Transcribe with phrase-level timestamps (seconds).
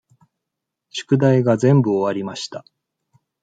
[0.89, 2.65] 宿題が全部終わりました。